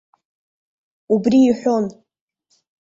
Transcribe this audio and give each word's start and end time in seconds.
Убри 1.13 1.39
иҳәон. 1.49 1.85